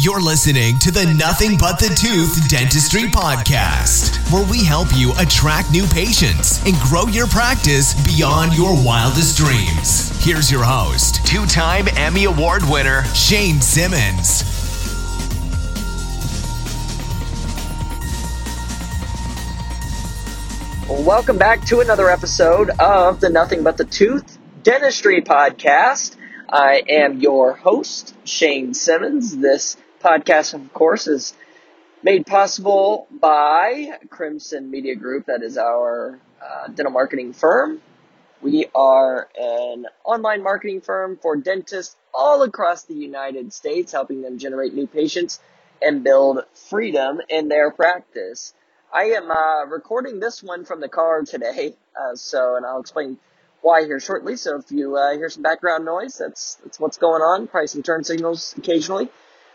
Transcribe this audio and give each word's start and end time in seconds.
You're 0.00 0.20
listening 0.20 0.78
to 0.78 0.92
the 0.92 1.12
Nothing 1.12 1.58
But 1.58 1.80
the 1.80 1.88
Tooth 1.88 2.48
Dentistry 2.48 3.10
Podcast, 3.10 4.16
where 4.32 4.48
we 4.48 4.62
help 4.62 4.86
you 4.94 5.12
attract 5.18 5.72
new 5.72 5.88
patients 5.88 6.64
and 6.64 6.76
grow 6.76 7.08
your 7.08 7.26
practice 7.26 7.94
beyond 8.06 8.56
your 8.56 8.80
wildest 8.84 9.36
dreams. 9.36 10.16
Here's 10.24 10.52
your 10.52 10.62
host, 10.62 11.26
two 11.26 11.44
time 11.46 11.88
Emmy 11.96 12.26
Award 12.26 12.62
winner, 12.66 13.02
Shane 13.06 13.60
Simmons. 13.60 14.44
Welcome 20.88 21.38
back 21.38 21.64
to 21.64 21.80
another 21.80 22.08
episode 22.08 22.70
of 22.78 23.18
the 23.18 23.30
Nothing 23.30 23.64
But 23.64 23.76
the 23.76 23.84
Tooth 23.84 24.38
Dentistry 24.62 25.22
Podcast. 25.22 26.14
I 26.48 26.84
am 26.88 27.20
your 27.20 27.52
host, 27.52 28.14
Shane 28.24 28.72
Simmons. 28.72 29.36
This 29.36 29.76
podcast, 30.02 30.54
of 30.54 30.72
course, 30.72 31.06
is 31.06 31.34
made 32.02 32.26
possible 32.26 33.06
by 33.10 33.98
Crimson 34.10 34.70
Media 34.70 34.94
Group. 34.94 35.26
That 35.26 35.42
is 35.42 35.58
our 35.58 36.18
uh, 36.42 36.68
dental 36.68 36.92
marketing 36.92 37.32
firm. 37.32 37.80
We 38.40 38.66
are 38.74 39.28
an 39.36 39.86
online 40.04 40.42
marketing 40.42 40.82
firm 40.82 41.18
for 41.20 41.36
dentists 41.36 41.96
all 42.14 42.42
across 42.42 42.84
the 42.84 42.94
United 42.94 43.52
States, 43.52 43.90
helping 43.92 44.22
them 44.22 44.38
generate 44.38 44.74
new 44.74 44.86
patients 44.86 45.40
and 45.82 46.04
build 46.04 46.44
freedom 46.54 47.20
in 47.28 47.48
their 47.48 47.70
practice. 47.70 48.54
I 48.92 49.10
am 49.10 49.30
uh, 49.30 49.66
recording 49.66 50.20
this 50.20 50.42
one 50.42 50.64
from 50.64 50.80
the 50.80 50.88
car 50.88 51.22
today, 51.22 51.74
uh, 52.00 52.14
so 52.14 52.56
and 52.56 52.64
I'll 52.64 52.80
explain 52.80 53.18
why 53.60 53.84
here 53.84 54.00
shortly. 54.00 54.36
So 54.36 54.56
if 54.56 54.70
you 54.70 54.96
uh, 54.96 55.14
hear 55.14 55.28
some 55.28 55.42
background 55.42 55.84
noise, 55.84 56.16
that's 56.16 56.54
that's 56.62 56.78
what's 56.78 56.96
going 56.96 57.22
on. 57.22 57.48
Probably 57.48 57.66
some 57.66 57.82
turn 57.82 58.04
signals 58.04 58.54
occasionally. 58.56 59.08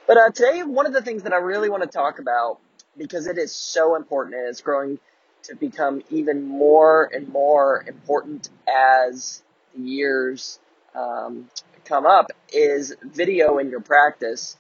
But 0.06 0.18
uh, 0.18 0.30
today, 0.32 0.64
one 0.64 0.86
of 0.86 0.94
the 0.94 1.02
things 1.02 1.24
that 1.24 1.34
I 1.34 1.38
really 1.38 1.70
want 1.70 1.84
to 1.84 1.90
talk 1.90 2.20
about 2.20 2.60
because 2.98 3.26
it 3.28 3.38
is 3.38 3.56
so 3.56 3.96
important 3.96 4.36
and 4.36 4.48
it's 4.48 4.62
growing 4.62 5.00
to 5.44 5.56
become 5.56 6.02
even 6.10 6.44
more 6.44 7.10
and 7.14 7.30
more 7.30 7.84
important 7.88 8.50
as 8.68 9.42
the 9.76 9.82
years 9.82 10.60
um, 10.94 11.50
come 11.86 12.06
up 12.06 12.32
is 12.52 12.96
video 13.02 13.58
in 13.60 13.70
your 13.70 13.80
practice. 13.80 14.58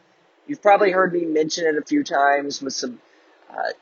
You've 0.48 0.62
probably 0.62 0.92
heard 0.92 1.14
me 1.14 1.26
mention 1.26 1.66
it 1.66 1.78
a 1.78 1.86
few 1.86 2.04
times 2.04 2.62
with 2.62 2.74
some 2.74 3.00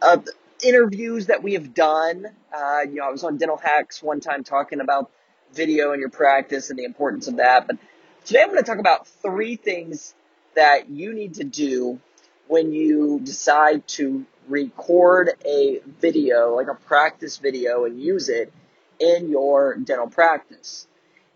uh, 0.01 0.17
interviews 0.63 1.27
that 1.27 1.43
we 1.43 1.53
have 1.53 1.73
done. 1.73 2.27
Uh, 2.55 2.81
you 2.87 2.95
know, 2.95 3.07
I 3.07 3.11
was 3.11 3.23
on 3.23 3.37
Dental 3.37 3.57
Hacks 3.57 4.01
one 4.01 4.19
time 4.19 4.43
talking 4.43 4.79
about 4.81 5.11
video 5.53 5.93
in 5.93 5.99
your 5.99 6.09
practice 6.09 6.69
and 6.69 6.77
the 6.77 6.85
importance 6.85 7.27
of 7.27 7.37
that. 7.37 7.67
But 7.67 7.77
today 8.25 8.41
I'm 8.41 8.49
going 8.49 8.59
to 8.59 8.65
talk 8.65 8.79
about 8.79 9.07
three 9.07 9.55
things 9.55 10.13
that 10.55 10.89
you 10.89 11.13
need 11.13 11.35
to 11.35 11.43
do 11.43 11.99
when 12.47 12.73
you 12.73 13.19
decide 13.23 13.87
to 13.87 14.25
record 14.47 15.31
a 15.45 15.79
video, 16.01 16.55
like 16.55 16.67
a 16.67 16.75
practice 16.75 17.37
video, 17.37 17.85
and 17.85 18.01
use 18.01 18.29
it 18.29 18.51
in 18.99 19.29
your 19.29 19.75
dental 19.77 20.07
practice. 20.07 20.87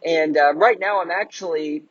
And 0.05 0.37
uh, 0.37 0.53
right 0.53 0.79
now 0.79 1.01
I'm 1.01 1.11
actually 1.11 1.83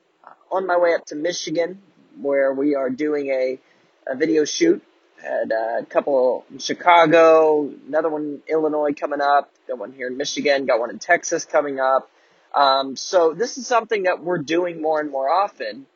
on 0.50 0.66
my 0.66 0.76
way 0.76 0.94
up 0.94 1.06
to 1.06 1.16
Michigan 1.16 1.80
where 2.20 2.52
we 2.52 2.74
are 2.74 2.90
doing 2.90 3.28
a, 3.28 3.58
a 4.06 4.14
video 4.14 4.44
shoot 4.44 4.82
had 5.24 5.52
a 5.52 5.84
couple 5.86 6.44
in 6.50 6.58
Chicago, 6.58 7.70
another 7.88 8.10
one 8.10 8.22
in 8.22 8.42
Illinois 8.48 8.92
coming 8.92 9.20
up, 9.20 9.50
got 9.66 9.78
one 9.78 9.92
here 9.92 10.08
in 10.08 10.16
Michigan, 10.16 10.66
got 10.66 10.78
one 10.78 10.90
in 10.90 10.98
Texas 10.98 11.44
coming 11.44 11.80
up. 11.80 12.10
Um, 12.54 12.96
so 12.96 13.32
this 13.32 13.58
is 13.58 13.66
something 13.66 14.04
that 14.04 14.22
we're 14.22 14.38
doing 14.38 14.80
more 14.80 15.00
and 15.00 15.10
more 15.10 15.28
often. 15.28 15.86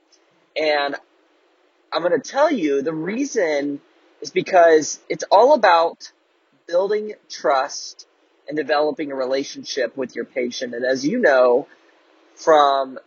And 0.57 0.97
I'm 1.93 2.03
going 2.03 2.21
to 2.21 2.31
tell 2.31 2.51
you 2.51 2.83
the 2.83 2.93
reason 2.93 3.81
is 4.21 4.31
because 4.31 5.01
it's 5.09 5.25
all 5.31 5.55
about 5.55 6.11
building 6.67 7.15
trust 7.29 8.07
and 8.47 8.57
developing 8.57 9.13
a 9.13 9.15
relationship 9.15 9.97
with 9.97 10.15
your 10.15 10.25
patient. 10.25 10.75
And 10.75 10.85
as 10.85 11.07
you 11.07 11.19
know, 11.19 11.67
from 12.35 12.99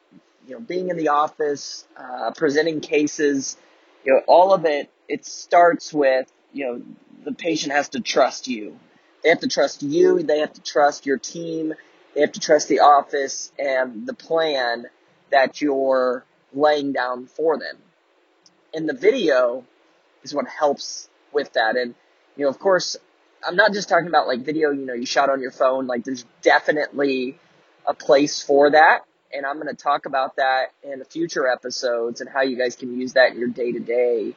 you 0.47 0.55
know 0.55 0.59
being 0.59 0.89
in 0.89 0.97
the 0.97 1.09
office, 1.09 1.85
uh, 1.97 2.31
presenting 2.35 2.79
cases, 2.79 3.57
you 4.03 4.13
know 4.13 4.22
all 4.28 4.53
of 4.53 4.66
it 4.66 4.89
it 5.11 5.25
starts 5.25 5.94
with, 5.94 6.31
you 6.53 6.66
know, 6.66 6.81
the 7.25 7.34
patient 7.34 7.73
has 7.73 7.89
to 7.89 8.00
trust 8.00 8.47
you. 8.47 8.79
They 9.23 9.29
have 9.29 9.41
to 9.41 9.50
trust 9.50 9.84
you, 9.84 10.23
they 10.23 10.39
have 10.39 10.53
to 10.53 10.61
trust 10.61 11.05
your 11.05 11.17
team, 11.17 11.73
they 12.16 12.22
have 12.22 12.31
to 12.31 12.39
trust 12.39 12.69
the 12.69 12.79
office 12.79 13.51
and 13.59 14.07
the 14.07 14.13
plan 14.13 14.85
that 15.29 15.61
you're 15.61 16.23
laying 16.53 16.94
down 16.94 17.28
for 17.28 17.57
them. 17.57 17.78
And 18.73 18.87
the 18.87 18.93
video 18.93 19.65
is 20.23 20.33
what 20.33 20.47
helps 20.47 21.09
with 21.31 21.53
that. 21.53 21.75
And, 21.75 21.95
you 22.35 22.45
know, 22.45 22.49
of 22.49 22.59
course, 22.59 22.97
I'm 23.45 23.55
not 23.55 23.73
just 23.73 23.89
talking 23.89 24.07
about 24.07 24.27
like 24.27 24.41
video, 24.41 24.71
you 24.71 24.85
know, 24.85 24.93
you 24.93 25.05
shot 25.05 25.29
on 25.29 25.41
your 25.41 25.51
phone. 25.51 25.87
Like 25.87 26.03
there's 26.03 26.25
definitely 26.41 27.37
a 27.85 27.93
place 27.93 28.41
for 28.41 28.71
that. 28.71 29.01
And 29.33 29.45
I'm 29.45 29.55
going 29.55 29.73
to 29.73 29.81
talk 29.81 30.05
about 30.05 30.35
that 30.35 30.67
in 30.83 31.03
future 31.05 31.47
episodes 31.47 32.21
and 32.21 32.29
how 32.29 32.41
you 32.41 32.57
guys 32.57 32.75
can 32.75 32.99
use 32.99 33.13
that 33.13 33.31
in 33.31 33.39
your 33.39 33.49
day 33.49 33.71
to 33.71 33.79
day 33.79 34.35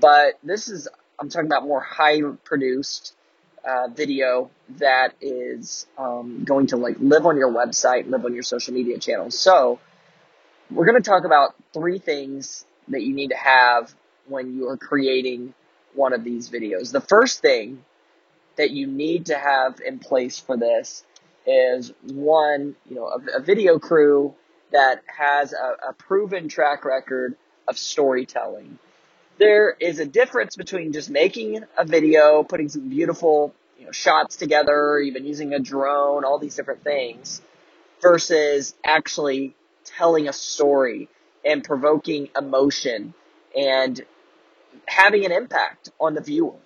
but 0.00 0.34
this 0.42 0.68
is, 0.68 0.88
I'm 1.18 1.28
talking 1.28 1.46
about 1.46 1.64
more 1.64 1.80
high 1.80 2.20
produced 2.44 3.14
uh, 3.64 3.88
video 3.88 4.50
that 4.78 5.14
is 5.20 5.86
um, 5.96 6.44
going 6.44 6.68
to 6.68 6.76
like 6.76 6.96
live 6.98 7.26
on 7.26 7.36
your 7.36 7.50
website, 7.50 8.10
live 8.10 8.24
on 8.24 8.34
your 8.34 8.42
social 8.42 8.74
media 8.74 8.98
channels. 8.98 9.38
So 9.38 9.78
we're 10.70 10.86
going 10.86 11.00
to 11.02 11.08
talk 11.08 11.24
about 11.24 11.54
three 11.72 11.98
things 11.98 12.66
that 12.88 13.02
you 13.02 13.14
need 13.14 13.30
to 13.30 13.36
have 13.36 13.94
when 14.26 14.56
you 14.56 14.68
are 14.68 14.76
creating 14.76 15.54
one 15.94 16.12
of 16.12 16.24
these 16.24 16.50
videos. 16.50 16.92
The 16.92 17.00
first 17.00 17.40
thing 17.40 17.84
that 18.56 18.70
you 18.70 18.86
need 18.86 19.26
to 19.26 19.38
have 19.38 19.80
in 19.80 19.98
place 19.98 20.38
for 20.38 20.56
this 20.56 21.04
is 21.46 21.92
one, 22.02 22.76
you 22.88 22.96
know, 22.96 23.06
a, 23.06 23.38
a 23.38 23.40
video 23.40 23.78
crew 23.78 24.34
that 24.72 25.02
has 25.06 25.52
a, 25.52 25.90
a 25.90 25.92
proven 25.92 26.48
track 26.48 26.84
record 26.84 27.36
of 27.68 27.78
storytelling 27.78 28.78
there 29.38 29.70
is 29.80 29.98
a 29.98 30.06
difference 30.06 30.56
between 30.56 30.92
just 30.92 31.10
making 31.10 31.64
a 31.76 31.84
video, 31.84 32.42
putting 32.42 32.68
some 32.68 32.88
beautiful 32.88 33.54
you 33.78 33.86
know, 33.86 33.92
shots 33.92 34.36
together, 34.36 34.98
even 34.98 35.24
using 35.24 35.52
a 35.52 35.58
drone, 35.58 36.24
all 36.24 36.38
these 36.38 36.54
different 36.54 36.82
things, 36.84 37.42
versus 38.00 38.74
actually 38.84 39.54
telling 39.84 40.28
a 40.28 40.32
story 40.32 41.08
and 41.44 41.62
provoking 41.62 42.28
emotion 42.36 43.14
and 43.56 44.00
having 44.86 45.24
an 45.24 45.32
impact 45.32 45.90
on 46.00 46.14
the 46.14 46.20
viewer. 46.20 46.56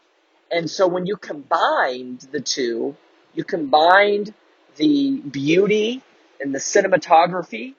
And 0.50 0.70
so 0.70 0.86
when 0.86 1.06
you 1.06 1.16
combined 1.16 2.26
the 2.32 2.40
two, 2.40 2.96
you 3.34 3.44
combined 3.44 4.32
the 4.76 5.18
beauty 5.18 6.02
and 6.40 6.54
the 6.54 6.58
cinematography 6.58 7.74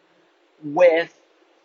with 0.64 1.14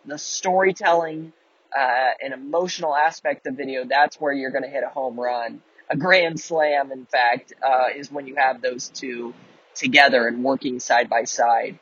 the 0.05 0.17
storytelling 0.17 1.33
uh, 1.75 2.11
an 2.21 2.33
emotional 2.33 2.95
aspect 2.95 3.45
of 3.47 3.55
video, 3.55 3.85
that's 3.85 4.19
where 4.19 4.33
you're 4.33 4.51
going 4.51 4.63
to 4.63 4.69
hit 4.69 4.83
a 4.83 4.89
home 4.89 5.19
run. 5.19 5.61
A 5.89 5.97
grand 5.97 6.39
slam, 6.39 6.91
in 6.91 7.05
fact, 7.05 7.53
uh, 7.61 7.87
is 7.95 8.11
when 8.11 8.25
you 8.27 8.35
have 8.35 8.61
those 8.61 8.89
two 8.89 9.33
together 9.75 10.27
and 10.27 10.43
working 10.43 10.79
side 10.79 11.09
by 11.09 11.25
side. 11.25 11.77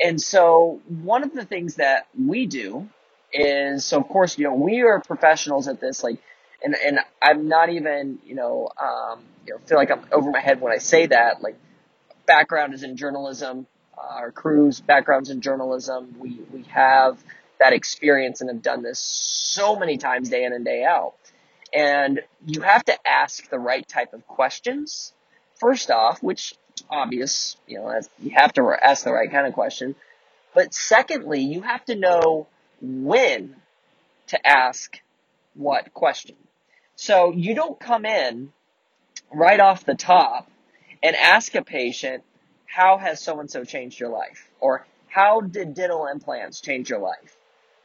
And 0.00 0.20
so 0.20 0.80
one 0.88 1.22
of 1.22 1.34
the 1.34 1.44
things 1.44 1.76
that 1.76 2.06
we 2.18 2.46
do 2.46 2.88
is, 3.32 3.84
so 3.84 3.98
of 4.00 4.08
course, 4.08 4.38
you 4.38 4.44
know, 4.44 4.54
we 4.54 4.82
are 4.82 5.00
professionals 5.00 5.68
at 5.68 5.80
this, 5.80 6.02
like, 6.02 6.18
and, 6.62 6.74
and 6.74 7.00
I'm 7.20 7.48
not 7.48 7.68
even, 7.70 8.18
you 8.24 8.34
know, 8.34 8.70
um, 8.80 9.20
you 9.46 9.54
know, 9.54 9.60
feel 9.66 9.78
like 9.78 9.90
I'm 9.90 10.04
over 10.12 10.30
my 10.30 10.40
head 10.40 10.60
when 10.60 10.72
I 10.72 10.78
say 10.78 11.06
that, 11.06 11.42
like, 11.42 11.56
background 12.26 12.74
is 12.74 12.82
in 12.82 12.96
journalism, 12.96 13.66
uh, 13.96 14.16
our 14.16 14.30
crew's 14.30 14.80
background's 14.80 15.30
in 15.30 15.40
journalism. 15.40 16.14
We, 16.18 16.40
we 16.52 16.62
have, 16.64 17.22
that 17.58 17.72
experience 17.72 18.40
and 18.40 18.50
have 18.50 18.62
done 18.62 18.82
this 18.82 19.00
so 19.00 19.76
many 19.76 19.96
times 19.98 20.28
day 20.28 20.44
in 20.44 20.52
and 20.52 20.64
day 20.64 20.84
out. 20.84 21.14
And 21.74 22.20
you 22.46 22.60
have 22.60 22.84
to 22.84 22.96
ask 23.06 23.48
the 23.50 23.58
right 23.58 23.86
type 23.86 24.14
of 24.14 24.26
questions 24.26 25.12
first 25.56 25.90
off, 25.90 26.22
which 26.22 26.54
obvious, 26.90 27.56
you 27.66 27.78
know, 27.78 28.00
you 28.18 28.30
have 28.30 28.52
to 28.54 28.76
ask 28.80 29.04
the 29.04 29.12
right 29.12 29.30
kind 29.30 29.46
of 29.46 29.54
question. 29.54 29.94
But 30.54 30.74
secondly, 30.74 31.40
you 31.40 31.62
have 31.62 31.84
to 31.86 31.94
know 31.94 32.46
when 32.80 33.56
to 34.28 34.46
ask 34.46 35.00
what 35.54 35.92
question. 35.94 36.36
So 36.96 37.32
you 37.32 37.54
don't 37.54 37.78
come 37.78 38.04
in 38.04 38.52
right 39.32 39.60
off 39.60 39.84
the 39.84 39.94
top 39.94 40.50
and 41.02 41.14
ask 41.14 41.54
a 41.54 41.62
patient, 41.62 42.24
how 42.66 42.98
has 42.98 43.22
so 43.22 43.40
and 43.40 43.50
so 43.50 43.64
changed 43.64 44.00
your 44.00 44.10
life? 44.10 44.48
Or 44.60 44.86
how 45.08 45.40
did 45.40 45.74
dental 45.74 46.06
implants 46.06 46.60
change 46.60 46.90
your 46.90 46.98
life? 46.98 47.36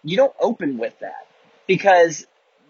you 0.03 0.17
don't 0.17 0.35
open 0.39 0.77
with 0.77 0.97
that 0.99 1.27
because 1.67 2.25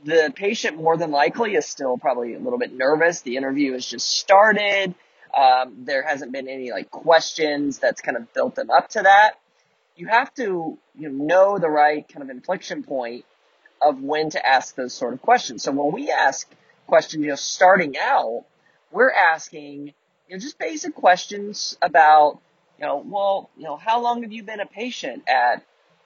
the 0.06 0.32
patient 0.36 0.78
more 0.78 0.98
than 0.98 1.12
likely 1.12 1.56
is 1.56 1.66
still 1.66 1.98
probably 1.98 2.36
a 2.36 2.40
little 2.40 2.60
bit 2.60 2.74
nervous. 2.74 3.22
The 3.22 3.38
interview 3.38 3.74
has 3.74 3.86
just 3.86 4.08
started. 4.08 4.94
Um, 5.34 5.86
there 5.86 6.04
hasn't 6.04 6.32
been 6.32 6.48
any 6.48 6.72
like 6.72 6.92
questions 6.92 7.80
that's 7.80 8.02
kind 8.02 8.18
of 8.18 8.32
built 8.34 8.56
them 8.56 8.70
up 8.70 8.90
to 8.90 9.02
that. 9.02 9.34
You 9.96 10.08
have 10.08 10.34
to 10.36 10.78
you 10.96 11.10
know, 11.10 11.26
know 11.26 11.60
the 11.60 11.70
right 11.70 12.08
kind 12.08 12.24
of 12.24 12.30
inflection 12.30 12.84
point 12.84 13.26
of 13.82 14.02
when 14.02 14.30
to 14.32 14.46
ask 14.46 14.76
those 14.76 14.94
sort 14.94 15.14
of 15.14 15.22
questions. 15.22 15.64
So 15.64 15.72
when 15.72 15.92
we 15.92 16.10
ask 16.10 16.50
questions, 16.88 17.24
you 17.24 17.30
know, 17.30 17.36
starting 17.36 17.96
out, 17.98 18.46
we're 18.92 19.12
asking, 19.12 19.94
you 20.28 20.36
know, 20.36 20.40
just 20.40 20.58
basic 20.58 20.96
questions 20.96 21.78
about, 21.82 22.40
you 22.80 22.86
know, 22.86 23.04
well, 23.06 23.50
you 23.58 23.64
know, 23.64 23.76
how 23.76 24.02
long 24.02 24.24
have 24.24 24.32
you 24.32 24.44
been 24.44 24.60
a 24.60 24.66
patient 24.66 25.28
at 25.28 25.64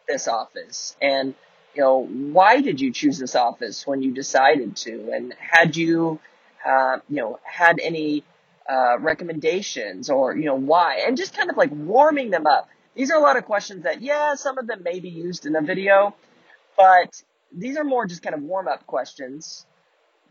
this 0.08 0.28
office? 0.28 0.96
And, 1.02 1.36
you 1.76 1.82
know, 1.82 2.06
why 2.06 2.62
did 2.62 2.82
you 2.82 2.92
choose 2.92 3.20
this 3.20 3.36
office 3.36 3.86
when 3.86 4.02
you 4.02 4.12
decided 4.12 4.76
to? 4.78 5.12
And 5.12 5.34
had 5.38 5.76
you, 5.76 6.20
uh, 6.66 6.98
you 7.10 7.18
know, 7.18 7.40
had 7.44 7.80
any 7.82 8.24
uh, 8.70 8.98
recommendations 9.00 10.10
or, 10.10 10.36
you 10.36 10.46
know, 10.46 10.56
why? 10.56 11.04
And 11.08 11.18
just 11.18 11.36
kind 11.36 11.50
of 11.50 11.58
like 11.58 11.72
warming 11.72 12.32
them 12.32 12.46
up. 12.46 12.70
These 12.96 13.12
are 13.12 13.18
a 13.18 13.22
lot 13.22 13.38
of 13.38 13.46
questions 13.46 13.84
that, 13.84 14.02
yeah, 14.02 14.36
some 14.36 14.58
of 14.58 14.68
them 14.68 14.84
may 14.84 15.00
be 15.00 15.10
used 15.10 15.46
in 15.46 15.56
a 15.56 15.62
video, 15.62 16.16
but 16.76 17.22
these 17.52 17.78
are 17.78 17.84
more 17.84 18.06
just 18.06 18.24
kind 18.24 18.36
of 18.36 18.42
warm 18.42 18.68
up 18.68 18.86
questions 18.86 19.66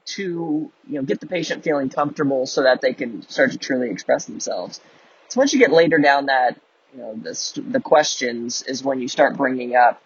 to, 0.06 0.70
you 0.86 0.94
know, 0.94 1.02
get 1.02 1.20
the 1.20 1.26
patient 1.26 1.64
feeling 1.64 1.88
comfortable 1.88 2.46
so 2.46 2.62
that 2.64 2.80
they 2.80 2.92
can 2.92 3.22
start 3.28 3.52
to 3.52 3.58
truly 3.58 3.90
express 3.90 4.26
themselves. 4.26 4.80
So 5.28 5.40
once 5.40 5.52
you 5.52 5.58
get 5.58 5.72
later 5.72 5.98
down 5.98 6.26
that, 6.26 6.60
you 6.92 7.00
know, 7.00 7.14
the, 7.14 7.62
the 7.68 7.80
questions 7.80 8.62
is 8.62 8.82
when 8.82 9.00
you 9.00 9.08
start 9.08 9.36
bringing 9.36 9.74
up, 9.74 10.02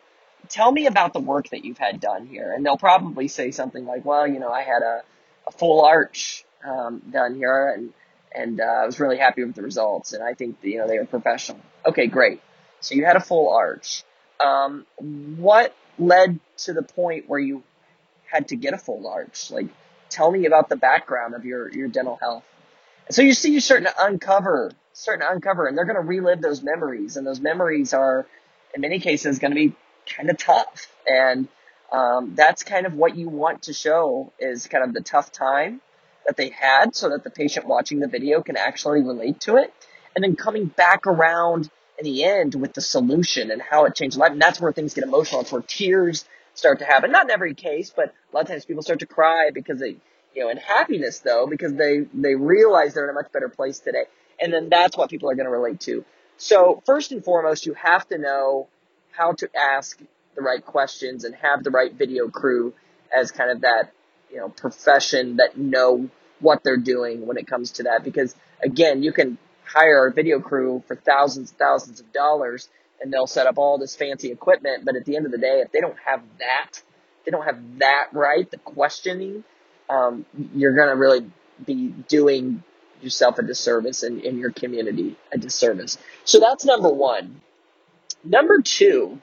tell 0.49 0.71
me 0.71 0.87
about 0.87 1.13
the 1.13 1.21
work 1.21 1.49
that 1.51 1.65
you've 1.65 1.79
had 1.79 2.01
done 2.01 2.27
here. 2.27 2.53
And 2.53 2.65
they'll 2.65 2.79
probably 2.79 3.29
say 3.29 3.51
something 3.51 3.85
like, 3.85 4.05
well, 4.05 4.27
you 4.27 4.39
know, 4.39 4.51
I 4.51 4.63
had 4.63 4.83
a, 4.83 5.03
a 5.47 5.53
full 5.53 5.85
arch 5.85 6.45
um, 6.65 7.03
done 7.11 7.35
here 7.35 7.69
and, 7.69 7.93
and 8.33 8.61
uh, 8.61 8.65
I 8.65 8.87
was 8.87 9.01
really 9.01 9.19
happy 9.19 9.45
with 9.45 9.55
the 9.55 9.63
results. 9.63 10.13
And 10.13 10.23
I 10.23 10.35
think, 10.35 10.57
you 10.63 10.79
know, 10.79 10.87
they 10.87 10.99
were 10.99 11.07
professional. 11.07 11.61
Okay, 11.85 12.07
great. 12.07 12.41
So 12.81 12.95
you 12.95 13.05
had 13.05 13.17
a 13.17 13.21
full 13.21 13.51
arch. 13.53 14.05
Um, 14.39 14.87
what 14.97 15.75
led 15.99 16.41
to 16.59 16.73
the 16.73 16.83
point 16.83 17.29
where 17.29 17.41
you 17.41 17.63
had 18.31 18.49
to 18.49 18.57
get 18.57 18.75
a 18.75 18.79
full 18.79 19.07
arch? 19.07 19.51
Like, 19.51 19.67
tell 20.09 20.31
me 20.31 20.47
about 20.47 20.69
the 20.69 20.77
background 20.77 21.35
of 21.35 21.45
your, 21.45 21.71
your 21.71 21.89
dental 21.89 22.17
health. 22.21 22.45
So 23.11 23.23
you 23.23 23.35
see, 23.35 23.53
you're 23.53 23.61
starting 23.61 23.87
to 23.87 23.95
uncover, 23.99 24.73
starting 24.93 25.27
to 25.27 25.33
uncover, 25.33 25.67
and 25.67 25.77
they're 25.77 25.85
going 25.85 25.97
to 25.97 26.03
relive 26.03 26.41
those 26.41 26.63
memories. 26.63 27.17
And 27.17 27.27
those 27.27 27.41
memories 27.41 27.93
are, 27.93 28.27
in 28.75 28.81
many 28.81 29.01
cases, 29.01 29.41
going 29.41 29.51
to 29.51 29.57
be 29.57 29.75
kind 30.07 30.31
of 30.31 30.39
tough. 30.39 30.93
And 31.07 31.49
um, 31.93 32.35
that's 32.37 32.63
kind 32.63 32.87
of 32.87 32.95
what 32.95 33.17
you 33.17 33.29
want 33.29 33.63
to 33.63 33.73
show 33.73 34.33
is 34.39 34.69
kind 34.69 34.85
of 34.85 34.95
the 34.95 35.01
tough 35.01 35.33
time 35.33 35.81
that 36.27 36.37
they 36.37 36.51
had 36.51 36.95
so 36.95 37.11
that 37.11 37.25
the 37.25 37.31
patient 37.31 37.67
watching 37.67 38.01
the 38.01 38.09
video 38.09 38.43
can 38.43 38.57
actually 38.57 39.03
relate 39.03 39.41
to 39.41 39.57
it. 39.57 39.73
And 40.15 40.25
then 40.25 40.37
coming 40.37 40.67
back 40.67 41.07
around 41.07 41.71
in 41.99 42.05
the 42.05 42.25
end 42.25 42.55
with 42.55 42.73
the 42.73 42.81
solution 42.81 43.51
and 43.51 43.61
how 43.61 43.85
it 43.85 43.95
changed 43.95 44.17
life. 44.17 44.33
And 44.33 44.43
that's 44.43 44.61
where 44.61 44.73
things 44.73 44.95
get 44.95 45.05
emotional. 45.05 45.43
It's 45.43 45.53
where 45.53 45.63
tears 45.63 46.25
start 46.55 46.81
to 46.81 46.85
happen. 46.85 47.13
Not 47.13 47.27
in 47.27 47.31
every 47.31 47.55
case, 47.55 47.93
but 47.95 48.15
a 48.33 48.35
lot 48.35 48.43
of 48.43 48.49
times 48.49 48.65
people 48.65 48.83
start 48.83 49.01
to 49.01 49.07
cry 49.07 49.51
because 49.53 49.79
they, 49.79 49.97
you 50.35 50.45
know, 50.45 50.51
in 50.51 50.57
happiness 50.57 51.21
though, 51.21 51.47
because 51.47 51.75
they, 51.75 52.07
they 52.13 52.35
realize 52.35 52.95
they're 52.95 53.05
in 53.05 53.11
a 53.11 53.15
much 53.15 53.31
better 53.33 53.49
place 53.49 53.79
today. 53.79 54.05
And 54.41 54.53
then 54.53 54.69
that's 54.69 54.97
what 54.97 55.11
people 55.11 55.31
are 55.31 55.35
going 55.35 55.47
to 55.47 55.53
relate 55.53 55.81
to. 55.81 56.05
So 56.39 56.83
first 56.87 57.13
and 57.13 57.23
foremost, 57.23 57.67
you 57.67 57.75
have 57.75 58.09
to 58.09 58.19
know 58.19 58.69
how 59.13 59.33
to 59.33 59.49
ask 59.55 60.01
the 60.35 60.43
right 60.43 60.65
questions 60.65 61.25
and 61.25 61.35
have 61.35 61.63
the 61.63 61.71
right 61.71 61.93
video 61.93 62.29
crew 62.29 62.73
as 63.15 63.31
kind 63.31 63.51
of 63.51 63.61
that, 63.63 63.93
you 64.31 64.39
know, 64.39 64.49
profession 64.49 65.37
that 65.37 65.57
know 65.59 66.09
what 66.41 66.63
they're 66.65 66.77
doing 66.77 67.27
when 67.27 67.37
it 67.37 67.47
comes 67.47 67.73
to 67.73 67.85
that. 67.85 68.05
Because 68.05 68.35
again, 68.63 69.03
you 69.03 69.13
can 69.13 69.39
hire 69.65 70.07
a 70.07 70.13
video 70.13 70.41
crew 70.41 70.83
for 70.87 70.97
thousands 70.97 71.51
and 71.51 71.59
thousands 71.59 72.01
of 72.01 72.13
dollars 72.13 72.69
and 73.01 73.13
they'll 73.13 73.27
set 73.27 73.47
up 73.47 73.59
all 73.59 73.79
this 73.79 73.97
fancy 73.97 74.31
equipment. 74.31 74.85
But 74.85 74.97
at 74.97 75.05
the 75.05 75.17
end 75.17 75.27
of 75.27 75.33
the 75.33 75.39
day, 75.39 75.63
if 75.65 75.73
they 75.73 75.81
don't 75.81 75.99
have 76.05 76.23
that, 76.39 76.83
they 77.25 77.31
don't 77.31 77.45
have 77.45 77.79
that 77.79 78.09
right, 78.13 78.51
the 78.51 78.59
questioning, 78.59 79.45
um, 79.89 80.25
you're 80.55 80.75
going 80.75 80.89
to 80.89 80.97
really 80.97 81.31
be 81.65 81.89
doing 82.09 82.63
yourself 83.03 83.39
a 83.39 83.43
disservice 83.43 84.03
and, 84.03 84.23
in 84.23 84.39
your 84.39 84.53
community 84.53 85.17
a 85.33 85.39
disservice. 85.39 85.99
So 86.25 86.39
that's 86.39 86.65
number 86.65 86.91
one. 86.91 87.41
Number 88.23 88.61
two 88.61 89.21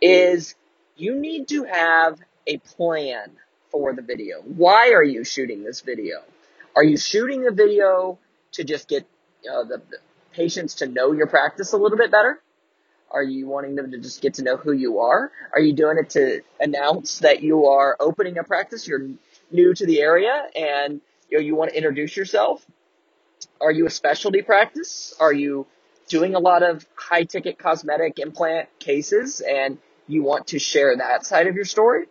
is 0.00 0.54
you 0.96 1.14
need 1.14 1.48
to 1.48 1.64
have 1.64 2.18
a 2.46 2.58
plan 2.58 3.30
for 3.78 3.92
the 3.92 4.00
video. 4.00 4.40
Why 4.42 4.92
are 4.92 5.02
you 5.02 5.22
shooting 5.22 5.62
this 5.62 5.82
video? 5.82 6.22
Are 6.74 6.82
you 6.82 6.96
shooting 6.96 7.42
the 7.42 7.50
video 7.50 8.18
to 8.52 8.64
just 8.64 8.88
get 8.88 9.06
the, 9.42 9.82
the 9.90 9.98
patients 10.32 10.76
to 10.76 10.86
know 10.86 11.12
your 11.12 11.26
practice 11.26 11.74
a 11.74 11.76
little 11.76 11.98
bit 11.98 12.10
better? 12.10 12.40
Are 13.10 13.22
you 13.22 13.46
wanting 13.46 13.74
them 13.74 13.90
to 13.90 13.98
just 13.98 14.22
get 14.22 14.34
to 14.34 14.42
know 14.42 14.56
who 14.56 14.72
you 14.72 15.00
are? 15.00 15.30
Are 15.52 15.60
you 15.60 15.74
doing 15.74 15.98
it 15.98 16.10
to 16.10 16.40
announce 16.58 17.18
that 17.18 17.42
you 17.42 17.66
are 17.66 17.96
opening 18.00 18.38
a 18.38 18.44
practice? 18.44 18.88
You're 18.88 19.10
new 19.50 19.74
to 19.74 19.84
the 19.84 20.00
area 20.00 20.46
and 20.56 21.02
you 21.28 21.38
know, 21.38 21.44
you 21.44 21.54
want 21.54 21.70
to 21.70 21.76
introduce 21.76 22.16
yourself? 22.16 22.64
Are 23.60 23.70
you 23.70 23.86
a 23.86 23.90
specialty 23.90 24.40
practice? 24.40 25.14
Are 25.20 25.34
you 25.34 25.66
doing 26.08 26.34
a 26.34 26.38
lot 26.38 26.62
of 26.62 26.86
high 26.94 27.24
ticket 27.24 27.58
cosmetic 27.58 28.18
implant 28.20 28.70
cases 28.78 29.40
and 29.40 29.76
you 30.08 30.22
want 30.22 30.46
to 30.48 30.58
share 30.58 30.96
that 30.96 31.26
side 31.26 31.46
of 31.46 31.54
your 31.54 31.66
story? 31.66 32.06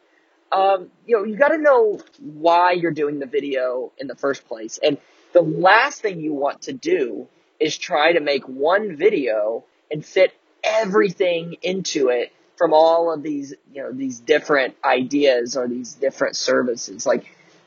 Um, 0.51 0.89
you 1.05 1.17
know, 1.17 1.23
you 1.23 1.35
got 1.35 1.49
to 1.49 1.57
know 1.57 1.99
why 2.19 2.73
you're 2.73 2.91
doing 2.91 3.19
the 3.19 3.25
video 3.25 3.91
in 3.97 4.07
the 4.07 4.15
first 4.15 4.47
place. 4.47 4.79
And 4.81 4.97
the 5.33 5.41
last 5.41 6.01
thing 6.01 6.21
you 6.21 6.33
want 6.33 6.63
to 6.63 6.73
do 6.73 7.27
is 7.59 7.77
try 7.77 8.13
to 8.13 8.19
make 8.19 8.47
one 8.47 8.95
video 8.95 9.65
and 9.91 10.05
fit 10.05 10.33
everything 10.63 11.57
into 11.61 12.09
it 12.09 12.31
from 12.57 12.73
all 12.73 13.13
of 13.13 13.21
these, 13.21 13.53
you 13.73 13.83
know, 13.83 13.91
these 13.91 14.19
different 14.19 14.75
ideas 14.83 15.57
or 15.57 15.67
these 15.67 15.93
different 15.93 16.35
services. 16.37 17.05
Like, 17.05 17.25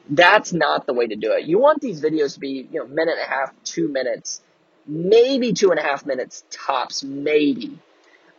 that's 0.09 0.53
not 0.53 0.87
the 0.87 0.95
way 0.95 1.07
to 1.07 1.17
do 1.17 1.33
it. 1.33 1.45
You 1.45 1.59
want 1.59 1.83
these 1.83 2.01
videos 2.01 2.35
to 2.35 2.41
be, 2.41 2.67
you 2.73 2.81
know, 2.81 2.87
minute 2.87 3.17
and 3.19 3.21
a 3.21 3.29
half, 3.31 3.53
two 3.65 3.89
minutes, 3.89 4.41
maybe 4.87 5.53
two 5.53 5.71
and 5.71 5.79
a 5.79 5.83
half 5.83 6.07
minutes 6.07 6.45
tops, 6.51 7.05
maybe. 7.05 7.79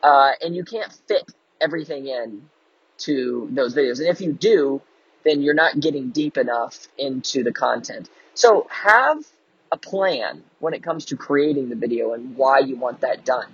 Uh, 0.02 0.32
and 0.42 0.56
you 0.56 0.64
can't 0.64 0.92
fit 1.08 1.24
everything 1.62 2.08
in 2.08 2.50
to 3.00 3.50
those 3.52 3.76
videos. 3.76 4.00
And 4.00 4.08
if 4.08 4.22
you 4.22 4.34
do, 4.34 4.82
then 5.24 5.42
you're 5.42 5.54
not 5.54 5.80
getting 5.80 6.10
deep 6.10 6.38
enough 6.38 6.88
into 6.98 7.44
the 7.44 7.52
content. 7.52 8.10
So 8.34 8.68
have 8.70 9.24
a 9.72 9.78
plan 9.78 10.44
when 10.60 10.74
it 10.74 10.84
comes 10.84 11.06
to 11.06 11.18
creating 11.18 11.70
the 11.70 11.76
video 11.76 12.14
and 12.14 12.36
why 12.36 12.60
you 12.60 12.76
want 12.76 13.02
that 13.02 13.26
done. 13.26 13.48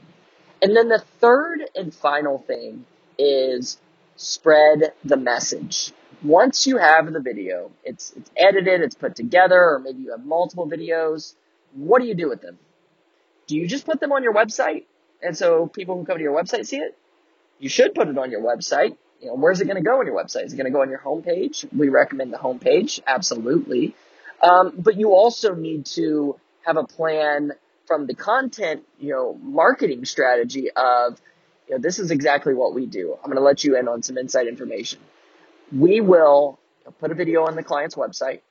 And 0.62 0.75
then 0.75 0.88
the 0.88 1.03
third 1.19 1.62
and 1.75 1.94
final 1.94 2.39
thing 2.39 2.86
is 3.18 3.77
spread 4.15 4.94
the 5.03 5.18
message. 5.18 5.91
Once 6.24 6.65
you 6.65 6.77
have 6.77 7.12
the 7.12 7.19
video, 7.19 7.71
it's, 7.83 8.13
it's 8.13 8.31
edited, 8.38 8.81
it's 8.81 8.95
put 8.95 9.15
together, 9.15 9.59
or 9.59 9.79
maybe 9.79 10.01
you 10.01 10.12
have 10.12 10.25
multiple 10.25 10.67
videos, 10.67 11.36
what 11.74 12.01
do 12.01 12.08
you 12.08 12.15
do 12.15 12.29
with 12.29 12.41
them? 12.41 12.58
Do 13.48 13.58
you 13.58 13.67
just 13.67 13.86
put 13.86 14.00
them 14.00 14.12
on 14.12 14.24
your 14.24 14.34
website? 14.34 14.86
And 15.22 15.38
so 15.38 15.67
people 15.67 15.98
who 15.98 16.05
come 16.05 16.17
to 16.17 16.24
your 16.24 16.36
website 16.36 16.65
see 16.65 16.77
it? 16.77 16.98
You 17.60 17.70
should 17.70 17.93
put 17.93 18.08
it 18.08 18.17
on 18.17 18.31
your 18.31 18.41
website. 18.41 18.98
You 19.22 19.27
know, 19.27 19.36
where's 19.36 19.62
it 19.62 19.65
going 19.65 19.77
to 19.77 19.84
go 19.84 20.00
on 20.00 20.05
your 20.05 20.15
website? 20.15 20.45
Is 20.45 20.53
it 20.53 20.57
going 20.57 20.65
to 20.65 20.72
go 20.72 20.81
on 20.81 20.89
your 20.89 21.00
homepage? 21.00 21.65
We 21.75 21.89
recommend 21.89 22.34
the 22.34 22.38
homepage, 22.38 23.00
absolutely. 23.07 23.95
Um, 24.41 24.74
but 24.77 24.98
you 24.98 25.12
also 25.12 25.55
need 25.55 25.86
to 25.88 26.38
have 26.65 26.77
a 26.77 26.84
plan 26.84 27.53
from 27.88 28.07
the 28.07 28.13
content, 28.13 28.84
you 29.00 29.12
know, 29.12 29.38
marketing 29.41 30.05
strategy 30.05 30.69
of, 30.75 31.19
you 31.67 31.75
know, 31.75 31.81
this 31.81 32.00
is 32.00 32.12
exactly 32.12 32.53
what 32.53 32.74
we 32.74 32.86
do. 32.86 33.13
I'm 33.13 33.29
going 33.29 33.38
to 33.38 33.43
let 33.43 33.63
you 33.63 33.77
in 33.77 33.88
on 33.88 34.03
some 34.03 34.17
inside 34.17 34.48
information. 34.48 35.00
We 35.72 36.01
will 36.01 36.60
put 37.00 37.12
a 37.12 37.15
video 37.15 37.45
on 37.45 37.55
the 37.55 37.63
client's 37.63 37.95
website 37.95 38.41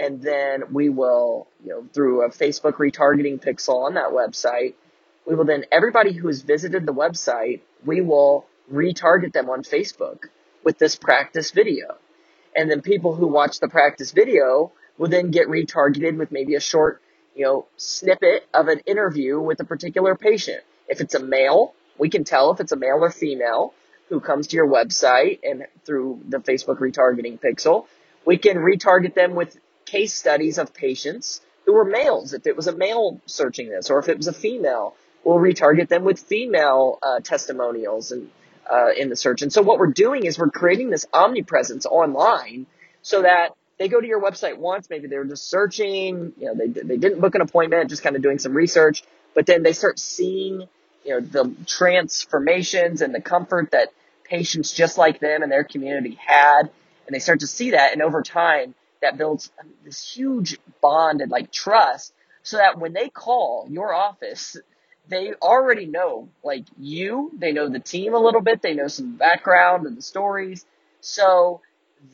and 0.00 0.22
then 0.22 0.72
we 0.72 0.88
will, 0.88 1.46
you 1.62 1.70
know, 1.70 1.86
through 1.92 2.22
a 2.22 2.30
Facebook 2.30 2.74
retargeting 2.74 3.42
pixel 3.42 3.84
on 3.84 3.94
that 3.94 4.10
website, 4.10 4.74
we 5.26 5.34
will 5.34 5.44
then, 5.44 5.64
everybody 5.70 6.12
who 6.12 6.26
has 6.26 6.42
visited 6.42 6.84
the 6.84 6.92
website, 6.92 7.60
we 7.84 8.00
will 8.00 8.46
retarget 8.72 9.32
them 9.32 9.50
on 9.50 9.62
Facebook 9.62 10.24
with 10.64 10.78
this 10.78 10.96
practice 10.96 11.50
video. 11.50 11.96
And 12.56 12.70
then 12.70 12.80
people 12.80 13.14
who 13.14 13.26
watch 13.26 13.60
the 13.60 13.68
practice 13.68 14.12
video 14.12 14.72
will 14.96 15.08
then 15.08 15.30
get 15.30 15.48
retargeted 15.48 16.16
with 16.16 16.30
maybe 16.32 16.54
a 16.54 16.60
short, 16.60 17.02
you 17.34 17.44
know, 17.44 17.66
snippet 17.76 18.46
of 18.54 18.68
an 18.68 18.80
interview 18.86 19.40
with 19.40 19.60
a 19.60 19.64
particular 19.64 20.14
patient. 20.14 20.62
If 20.88 21.00
it's 21.00 21.14
a 21.14 21.22
male, 21.22 21.74
we 21.98 22.08
can 22.08 22.24
tell 22.24 22.52
if 22.52 22.60
it's 22.60 22.72
a 22.72 22.76
male 22.76 22.98
or 23.00 23.10
female 23.10 23.74
who 24.08 24.20
comes 24.20 24.48
to 24.48 24.56
your 24.56 24.68
website 24.68 25.40
and 25.42 25.66
through 25.84 26.20
the 26.28 26.38
Facebook 26.38 26.78
retargeting 26.78 27.40
pixel, 27.40 27.86
we 28.24 28.38
can 28.38 28.56
retarget 28.56 29.14
them 29.14 29.34
with 29.34 29.56
case 29.84 30.14
studies 30.14 30.58
of 30.58 30.74
patients 30.74 31.40
who 31.66 31.72
were 31.72 31.84
males. 31.84 32.32
If 32.34 32.46
it 32.46 32.56
was 32.56 32.66
a 32.66 32.76
male 32.76 33.20
searching 33.26 33.68
this, 33.68 33.90
or 33.90 33.98
if 33.98 34.08
it 34.08 34.16
was 34.16 34.28
a 34.28 34.32
female, 34.32 34.94
we'll 35.24 35.38
retarget 35.38 35.88
them 35.88 36.04
with 36.04 36.20
female 36.20 36.98
uh, 37.02 37.20
testimonials 37.20 38.12
and 38.12 38.30
uh, 38.70 38.88
in 38.96 39.08
the 39.08 39.16
search. 39.16 39.42
And 39.42 39.52
so 39.52 39.62
what 39.62 39.78
we're 39.78 39.92
doing 39.92 40.24
is 40.24 40.38
we're 40.38 40.50
creating 40.50 40.90
this 40.90 41.06
omnipresence 41.12 41.86
online 41.86 42.66
so 43.02 43.22
that 43.22 43.50
they 43.78 43.88
go 43.88 44.00
to 44.00 44.06
your 44.06 44.22
website 44.22 44.56
once, 44.56 44.88
maybe 44.88 45.08
they 45.08 45.18
were 45.18 45.24
just 45.24 45.48
searching, 45.50 46.32
you 46.38 46.46
know, 46.46 46.54
they, 46.54 46.68
they 46.68 46.96
didn't 46.96 47.20
book 47.20 47.34
an 47.34 47.40
appointment, 47.40 47.90
just 47.90 48.02
kind 48.02 48.16
of 48.16 48.22
doing 48.22 48.38
some 48.38 48.54
research, 48.54 49.02
but 49.34 49.46
then 49.46 49.62
they 49.62 49.72
start 49.72 49.98
seeing, 49.98 50.68
you 51.04 51.10
know, 51.10 51.20
the 51.20 51.52
transformations 51.66 53.02
and 53.02 53.14
the 53.14 53.20
comfort 53.20 53.72
that 53.72 53.88
patients 54.22 54.72
just 54.72 54.96
like 54.96 55.20
them 55.20 55.42
and 55.42 55.50
their 55.50 55.64
community 55.64 56.16
had, 56.24 56.70
and 57.06 57.14
they 57.14 57.18
start 57.18 57.40
to 57.40 57.46
see 57.46 57.72
that, 57.72 57.92
and 57.92 58.00
over 58.00 58.22
time, 58.22 58.74
that 59.02 59.18
builds 59.18 59.50
this 59.84 60.14
huge 60.14 60.58
bond 60.80 61.20
and 61.20 61.30
like 61.30 61.50
trust, 61.52 62.14
so 62.42 62.56
that 62.56 62.78
when 62.78 62.92
they 62.92 63.08
call 63.08 63.66
your 63.68 63.92
office, 63.92 64.56
they 65.08 65.34
already 65.34 65.86
know 65.86 66.28
like 66.42 66.64
you, 66.78 67.30
they 67.36 67.52
know 67.52 67.68
the 67.68 67.80
team 67.80 68.14
a 68.14 68.18
little 68.18 68.40
bit, 68.40 68.62
they 68.62 68.74
know 68.74 68.88
some 68.88 69.16
background 69.16 69.86
and 69.86 69.96
the 69.96 70.02
stories. 70.02 70.64
So 71.00 71.60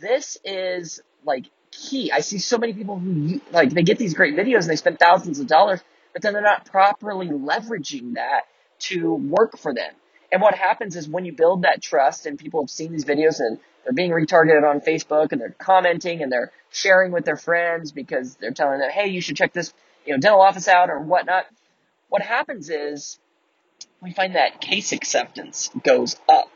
this 0.00 0.38
is 0.44 1.00
like 1.24 1.46
key. 1.70 2.10
I 2.12 2.20
see 2.20 2.38
so 2.38 2.58
many 2.58 2.72
people 2.72 2.98
who 2.98 3.40
like 3.52 3.70
they 3.70 3.82
get 3.82 3.98
these 3.98 4.14
great 4.14 4.36
videos 4.36 4.62
and 4.62 4.70
they 4.70 4.76
spend 4.76 4.98
thousands 4.98 5.38
of 5.38 5.46
dollars, 5.46 5.80
but 6.12 6.22
then 6.22 6.32
they're 6.32 6.42
not 6.42 6.66
properly 6.66 7.28
leveraging 7.28 8.14
that 8.14 8.42
to 8.80 9.14
work 9.14 9.58
for 9.58 9.74
them. 9.74 9.92
And 10.32 10.40
what 10.40 10.54
happens 10.54 10.96
is 10.96 11.08
when 11.08 11.24
you 11.24 11.32
build 11.32 11.62
that 11.62 11.82
trust 11.82 12.26
and 12.26 12.38
people 12.38 12.62
have 12.62 12.70
seen 12.70 12.92
these 12.92 13.04
videos 13.04 13.40
and 13.40 13.58
they're 13.84 13.92
being 13.92 14.10
retargeted 14.10 14.68
on 14.68 14.80
Facebook 14.80 15.32
and 15.32 15.40
they're 15.40 15.54
commenting 15.58 16.22
and 16.22 16.30
they're 16.30 16.52
sharing 16.70 17.12
with 17.12 17.24
their 17.24 17.36
friends 17.36 17.92
because 17.92 18.36
they're 18.36 18.52
telling 18.52 18.78
them, 18.78 18.90
hey, 18.90 19.08
you 19.08 19.20
should 19.20 19.36
check 19.36 19.52
this, 19.52 19.72
you 20.06 20.12
know, 20.12 20.20
dental 20.20 20.40
office 20.40 20.68
out 20.68 20.88
or 20.90 21.00
whatnot. 21.00 21.46
What 22.10 22.22
happens 22.22 22.70
is 22.70 23.20
we 24.02 24.12
find 24.12 24.34
that 24.34 24.60
case 24.60 24.90
acceptance 24.90 25.70
goes 25.84 26.16
up 26.28 26.50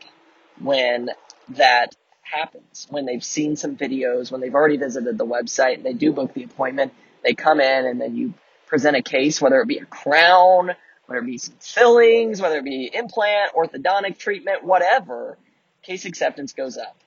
when 0.59 1.09
that 1.49 1.95
happens 2.21 2.87
when 2.89 3.05
they've 3.05 3.23
seen 3.23 3.55
some 3.55 3.77
videos, 3.77 4.31
when 4.31 4.41
they've 4.41 4.53
already 4.53 4.75
visited 4.75 5.17
the 5.17 5.25
website, 5.25 5.81
they 5.81 5.93
do 5.93 6.11
book 6.11 6.33
the 6.33 6.43
appointment, 6.43 6.93
they 7.23 7.33
come 7.33 7.61
in 7.61 7.85
and 7.85 8.01
then 8.01 8.17
you 8.17 8.33
present 8.65 8.97
a 8.97 9.01
case, 9.01 9.41
whether 9.41 9.61
it 9.61 9.67
be 9.67 9.77
a 9.77 9.85
crown, 9.85 10.71
whether 11.05 11.21
it 11.21 11.25
be 11.25 11.37
some 11.37 11.55
fillings, 11.61 12.41
whether 12.41 12.57
it 12.57 12.65
be 12.65 12.91
implant, 12.93 13.53
orthodontic 13.53 14.17
treatment, 14.17 14.65
whatever, 14.65 15.37
case 15.83 16.03
acceptance 16.03 16.51
goes 16.51 16.77
up. 16.77 16.97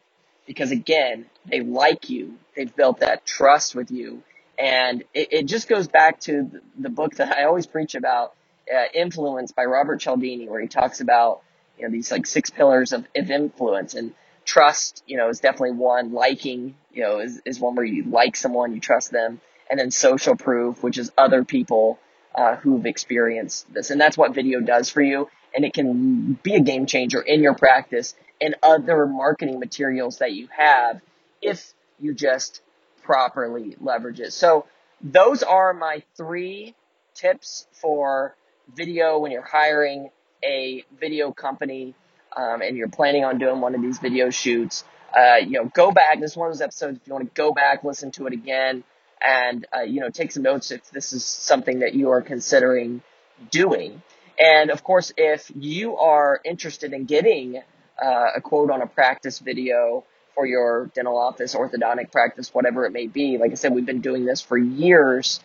Because 0.47 0.71
again, 0.71 1.27
they 1.45 1.61
like 1.61 2.09
you, 2.09 2.39
they've 2.57 2.75
built 2.75 3.01
that 3.01 3.27
trust 3.27 3.75
with 3.75 3.91
you, 3.91 4.23
and 4.59 5.05
it, 5.13 5.29
it 5.33 5.43
just 5.45 5.69
goes 5.69 5.87
back 5.87 6.21
to 6.21 6.51
the 6.79 6.89
book 6.89 7.17
that 7.17 7.37
I 7.37 7.45
always 7.45 7.67
preach 7.67 7.95
about, 7.95 8.35
uh, 8.75 8.85
Influence 8.95 9.53
by 9.53 9.65
Robert 9.65 10.01
Cialdini, 10.01 10.49
where 10.49 10.61
he 10.61 10.69
talks 10.69 11.01
about 11.01 11.43
you 11.79 11.85
know 11.85 11.93
these 11.93 12.11
like 12.11 12.27
six 12.27 12.51
pillars 12.51 12.93
of, 12.93 13.07
of 13.17 13.31
influence 13.31 13.95
and 13.95 14.15
trust, 14.49 15.05
you 15.07 15.17
know, 15.17 15.29
is 15.29 15.41
definitely 15.41 15.73
one. 15.73 16.13
Liking, 16.13 16.75
you 16.93 17.03
know, 17.03 17.21
is, 17.21 17.41
is 17.45 17.61
one 17.61 17.77
where 17.77 17.85
you 17.85 18.05
like 18.05 18.35
someone, 18.35 18.75
you 18.75 18.81
trust 18.81 19.13
them. 19.13 19.41
And 19.71 19.79
then 19.79 19.91
social 19.91 20.35
proof, 20.35 20.83
which 20.83 20.97
is 20.97 21.13
other 21.19 21.45
people 21.45 21.99
uh, 22.35 22.57
who've 22.57 22.87
experienced 22.87 23.73
this. 23.73 23.91
And 23.91 24.01
that's 24.01 24.17
what 24.17 24.35
video 24.35 24.61
does 24.61 24.89
for 24.89 25.03
you. 25.03 25.29
And 25.55 25.65
it 25.67 25.75
can 25.75 26.33
be 26.43 26.55
a 26.55 26.61
game 26.61 26.87
changer 26.87 27.21
in 27.21 27.43
your 27.43 27.55
practice 27.55 28.15
and 28.41 28.55
other 28.63 29.05
marketing 29.07 29.61
materials 29.61 30.19
that 30.19 30.33
you 30.33 30.49
have 30.57 31.03
if 31.43 31.75
you 32.01 32.15
just 32.15 32.63
properly 33.03 33.77
leverage 33.81 34.21
it. 34.21 34.33
So 34.33 34.65
those 35.03 35.43
are 35.43 35.75
my 35.75 36.03
three 36.17 36.75
tips 37.15 37.67
for 37.73 38.35
video 38.75 39.19
when 39.19 39.31
you're 39.31 39.43
hiring 39.43 40.11
a 40.45 40.85
video 40.99 41.33
company 41.33 41.95
um, 42.37 42.63
and 42.63 42.77
you're 42.77 42.89
planning 42.89 43.25
on 43.25 43.39
doing 43.39 43.61
one 43.61 43.75
of 43.75 43.83
these 43.83 43.99
video 43.99 44.31
shoots, 44.31 44.85
uh, 45.17 45.37
you 45.37 45.53
know, 45.53 45.65
go 45.65 45.91
back. 45.91 46.21
This 46.21 46.33
is 46.33 46.37
one 46.37 46.49
of 46.49 46.55
those 46.55 46.63
episodes. 46.63 46.99
If 47.01 47.07
you 47.07 47.13
want 47.13 47.27
to 47.27 47.35
go 47.35 47.53
back, 47.53 47.85
listen 47.85 48.11
to 48.13 48.27
it 48.27 48.33
again, 48.33 48.85
and 49.21 49.67
uh, 49.75 49.83
you 49.83 50.01
know, 50.01 50.11
take 50.11 50.33
some 50.33 50.43
notes 50.43 50.71
if 50.71 50.91
this 50.91 51.13
is 51.13 51.25
something 51.25 51.81
that 51.81 51.95
you 51.95 52.11
are 52.11 52.23
considering 52.23 53.03
doing. 53.51 54.03
And 54.39 54.71
of 54.71 54.85
course, 54.85 55.13
if 55.17 55.51
you 55.57 55.97
are 55.97 56.41
interested 56.45 56.93
in 56.93 57.07
getting 57.07 57.61
uh, 58.01 58.27
a 58.37 58.41
quote 58.41 58.71
on 58.71 58.83
a 58.83 58.87
practice 58.87 59.41
video 59.41 60.05
for 60.35 60.47
your 60.47 60.91
dental 60.95 61.19
office, 61.19 61.55
orthodontic 61.55 62.13
practice, 62.13 62.55
whatever 62.55 62.87
it 62.87 62.93
may 62.93 63.09
be, 63.09 63.39
like 63.39 63.51
I 63.51 63.55
said, 63.55 63.75
we've 63.75 63.87
been 63.87 64.01
doing 64.01 64.25
this 64.25 64.41
for 64.41 64.57
years. 64.57 65.41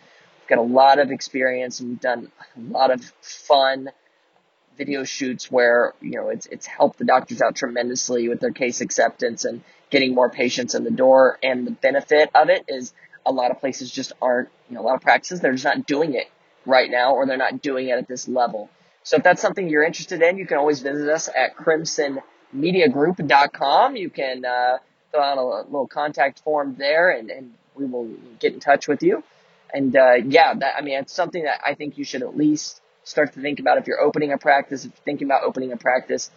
Got 0.48 0.58
a 0.58 0.62
lot 0.62 0.98
of 0.98 1.10
experience 1.10 1.80
and 1.80 1.90
we've 1.90 2.00
done 2.00 2.30
a 2.56 2.60
lot 2.60 2.90
of 2.90 3.02
fun 3.20 3.90
video 4.76 5.04
shoots 5.04 5.48
where 5.50 5.94
you 6.00 6.12
know 6.12 6.28
it's 6.28 6.46
it's 6.46 6.66
helped 6.66 6.98
the 6.98 7.04
doctors 7.04 7.40
out 7.40 7.54
tremendously 7.54 8.28
with 8.28 8.40
their 8.40 8.50
case 8.50 8.80
acceptance 8.80 9.44
and 9.44 9.62
getting 9.90 10.12
more 10.14 10.28
patients 10.28 10.74
in 10.74 10.82
the 10.84 10.90
door. 10.90 11.38
And 11.42 11.66
the 11.66 11.70
benefit 11.70 12.30
of 12.34 12.50
it 12.50 12.64
is 12.68 12.92
a 13.24 13.32
lot 13.32 13.50
of 13.50 13.60
places 13.60 13.90
just 13.90 14.12
aren't 14.20 14.50
you 14.68 14.74
know 14.74 14.82
a 14.82 14.86
lot 14.86 14.96
of 14.96 15.00
practices 15.00 15.40
they're 15.40 15.52
just 15.52 15.64
not 15.64 15.86
doing 15.86 16.12
it 16.14 16.28
right 16.66 16.90
now 16.90 17.14
or 17.14 17.24
they're 17.26 17.36
not 17.36 17.62
doing 17.62 17.88
it 17.88 17.98
at 17.98 18.08
this 18.08 18.26
level. 18.28 18.68
So 19.02 19.16
if 19.18 19.22
that's 19.22 19.42
something 19.42 19.68
you're 19.68 19.84
interested 19.84 20.22
in, 20.22 20.38
you 20.38 20.46
can 20.46 20.56
always 20.56 20.80
visit 20.80 21.10
us 21.10 21.28
at 21.28 21.56
crimsonmediagroup.com. 21.56 23.96
You 23.96 24.08
can 24.08 24.46
uh, 24.46 24.78
fill 25.12 25.20
out 25.20 25.36
a 25.36 25.44
little 25.44 25.86
contact 25.86 26.40
form 26.40 26.76
there, 26.78 27.10
and, 27.10 27.30
and 27.30 27.52
we 27.74 27.84
will 27.84 28.08
get 28.40 28.54
in 28.54 28.60
touch 28.60 28.88
with 28.88 29.02
you. 29.02 29.22
And 29.74 29.94
uh, 29.96 30.14
yeah, 30.26 30.54
that 30.54 30.76
I 30.78 30.80
mean, 30.80 31.00
it's 31.00 31.12
something 31.12 31.42
that 31.44 31.60
I 31.66 31.74
think 31.74 31.98
you 31.98 32.04
should 32.04 32.22
at 32.22 32.36
least 32.36 32.80
start 33.02 33.34
to 33.34 33.42
think 33.42 33.60
about 33.60 33.76
if 33.76 33.86
you're 33.86 34.00
opening 34.00 34.32
a 34.32 34.38
practice, 34.38 34.84
if 34.84 34.92
you're 34.92 35.04
thinking 35.04 35.26
about 35.26 35.42
opening 35.42 35.72
a 35.72 35.76
practice, 35.76 36.30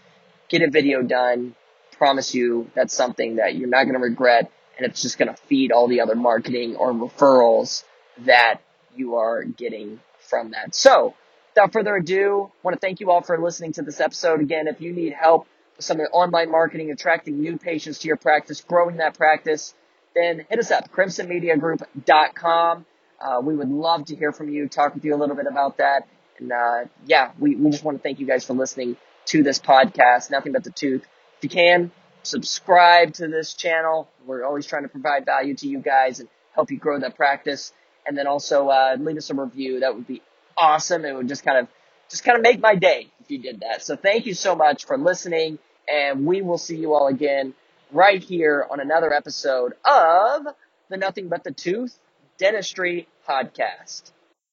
get 0.50 0.62
a 0.64 0.70
video 0.70 1.02
done. 1.04 1.56
Promise 1.92 2.36
you 2.36 2.70
that's 2.76 2.94
something 2.94 3.38
that 3.38 3.56
you're 3.56 3.70
not 3.70 3.84
going 3.84 3.96
to 3.96 4.00
regret 4.00 4.52
and 4.78 4.86
it's 4.86 5.02
just 5.02 5.18
going 5.18 5.30
to 5.30 5.42
feed 5.44 5.72
all 5.72 5.88
the 5.88 6.02
other 6.02 6.16
marketing 6.16 6.76
or 6.76 6.92
referrals 6.92 7.84
that 8.26 8.60
you 8.96 9.16
are 9.16 9.44
getting 9.44 10.00
from 10.20 10.52
that. 10.52 10.76
So, 10.76 11.16
without 11.56 11.74
further 11.74 11.96
ado, 11.96 12.52
I 12.52 12.58
want 12.64 12.76
to 12.76 12.80
thank 12.80 13.00
you 13.00 13.12
all 13.12 13.22
for 13.22 13.40
listening 13.40 13.74
to 13.74 13.82
this 13.82 14.00
episode. 14.00 14.42
Again, 14.42 14.68
if 14.68 14.82
you 14.82 14.92
need 14.94 15.14
help 15.14 15.48
with 15.76 15.86
some 15.86 16.00
of 16.00 16.08
the 16.08 16.12
online 16.12 16.52
marketing, 16.52 16.92
attracting 16.92 17.40
new 17.40 17.58
patients 17.58 18.00
to 18.00 18.08
your 18.08 18.18
practice, 18.18 18.62
growing 18.62 18.98
that 18.98 19.16
practice, 19.18 19.74
then 20.16 20.46
hit 20.50 20.60
us 20.60 20.72
up, 20.72 20.92
crimsonmediagroup.com. 20.92 22.86
Uh, 23.20 23.42
we 23.42 23.56
would 23.56 23.70
love 23.70 24.06
to 24.06 24.16
hear 24.16 24.32
from 24.32 24.50
you, 24.50 24.68
talk 24.68 24.94
with 24.94 25.04
you 25.04 25.16
a 25.16 25.18
little 25.18 25.36
bit 25.36 25.48
about 25.48 25.78
that. 25.78 26.08
And 26.40 26.52
uh, 26.52 26.86
yeah, 27.06 27.32
we, 27.40 27.56
we 27.56 27.72
just 27.72 27.84
want 27.84 27.98
to 27.98 28.04
thank 28.04 28.20
you 28.20 28.28
guys 28.28 28.46
for 28.46 28.54
listening 28.54 28.96
to 29.26 29.44
this 29.44 29.60
podcast, 29.60 30.30
Nothing 30.30 30.54
But 30.54 30.64
the 30.64 30.72
Tooth. 30.72 31.04
If 31.38 31.44
you 31.44 31.50
can, 31.50 31.92
subscribe 32.24 33.14
to 33.14 33.28
this 33.28 33.54
channel. 33.54 34.08
We're 34.26 34.44
always 34.44 34.66
trying 34.66 34.84
to 34.84 34.90
provide 34.90 35.26
value 35.26 35.56
to 35.56 35.68
you 35.68 35.80
guys 35.80 36.20
and 36.20 36.30
help 36.54 36.72
you 36.72 36.78
grow 36.78 37.00
that 37.00 37.16
practice. 37.16 37.74
And 38.06 38.18
then 38.18 38.28
also 38.28 38.70
uh, 38.70 38.96
leave 39.00 39.18
us 39.18 39.30
a 39.30 39.34
review. 39.34 39.82
That 39.82 39.96
would 39.96 40.08
be 40.08 40.22
awesome. 40.56 41.04
It 41.06 41.16
would 41.16 41.28
just 41.28 41.44
kind 41.44 41.58
of 41.58 41.68
just 42.10 42.24
kind 42.24 42.38
of 42.38 42.44
make 42.44 42.60
my 42.62 42.76
day 42.76 43.08
if 43.20 43.30
you 43.30 43.40
did 43.40 43.62
that. 43.62 43.84
So 43.84 43.96
thank 43.98 44.26
you 44.26 44.34
so 44.34 44.56
much 44.56 44.86
for 44.86 44.98
listening, 44.98 45.60
and 45.92 46.26
we 46.26 46.42
will 46.42 46.58
see 46.58 46.78
you 46.78 46.94
all 46.94 47.08
again 47.08 47.54
right 47.92 48.24
here 48.24 48.66
on 48.70 48.80
another 48.80 49.12
episode 49.12 49.74
of 49.84 50.48
the 50.90 50.96
Nothing 50.96 51.28
But 51.28 51.44
the 51.44 51.52
Tooth 51.52 52.00
Dentistry 52.38 53.08
Podcast. 53.28 54.12